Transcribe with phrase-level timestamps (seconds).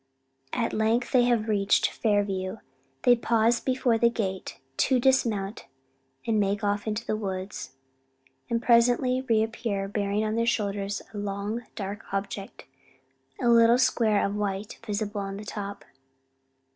[0.53, 2.57] At length they have reached Fairview;
[3.03, 5.67] they pause before the gate, two dismount,
[6.25, 7.73] make off into the woods,
[8.49, 12.65] and presently reappear bearing on their shoulders a long dark object;
[13.39, 15.85] a little square of white visible on the top.